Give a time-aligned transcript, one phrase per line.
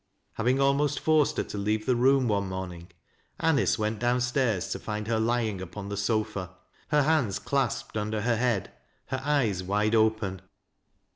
[0.33, 2.89] Having almost forced her to leave the room one morning,
[3.39, 6.49] Anice went down staii s to find her lying upon the sofa,—
[6.87, 8.71] her hands clasped under her head,
[9.09, 10.41] her eyes wide open.